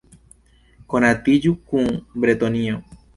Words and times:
Konatiĝu 0.93 1.51
kun 1.73 1.91
Bretonio! 2.25 2.81